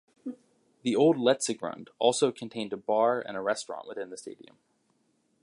[0.81, 4.57] The old Letzigrund also contained a bar and a restaurant within the stadium.